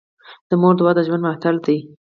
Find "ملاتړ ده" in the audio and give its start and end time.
1.23-1.77